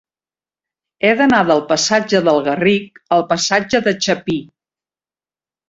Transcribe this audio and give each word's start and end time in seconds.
He 1.05 1.11
d'anar 1.19 1.41
del 1.49 1.61
passatge 1.73 2.23
del 2.29 2.41
Garric 2.49 2.99
al 3.19 3.29
passatge 3.35 3.85
de 3.91 3.97
Chapí. 4.09 4.43